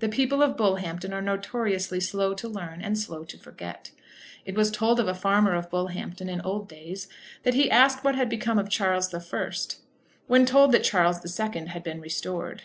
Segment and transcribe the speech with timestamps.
[0.00, 3.90] The people of Bullhampton are notoriously slow to learn, and slow to forget.
[4.44, 7.08] It was told of a farmer of Bullhampton, in old days,
[7.42, 9.50] that he asked what had become of Charles I.,
[10.26, 11.68] when told that Charles II.
[11.68, 12.64] had been restored.